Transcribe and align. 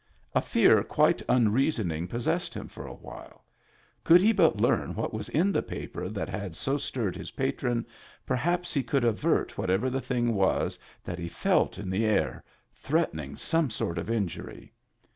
A 0.33 0.41
fear 0.41 0.81
quite 0.81 1.21
unreasoning 1.29 2.07
possessed 2.07 2.55
him 2.55 2.67
for 2.67 2.87
a 2.87 2.93
while: 2.95 3.43
could 4.03 4.19
he 4.19 4.33
but 4.33 4.59
learn 4.59 4.95
what 4.95 5.13
was 5.13 5.29
in 5.29 5.51
the 5.51 5.61
paper 5.61 6.09
that 6.09 6.27
had 6.27 6.55
so 6.55 6.75
stirred 6.79 7.15
his 7.15 7.29
patron, 7.29 7.85
perhaps 8.25 8.73
he 8.73 8.81
could 8.81 9.03
avert 9.05 9.59
whatever 9.59 9.91
the 9.91 10.01
thing 10.01 10.33
was 10.33 10.79
that 11.03 11.19
he 11.19 11.27
felt 11.29 11.77
in 11.77 11.91
the 11.91 12.03
air, 12.07 12.43
threatening 12.73 13.35
some 13.37 13.69
sort 13.69 13.99
of 13.99 14.09
injury. 14.09 14.73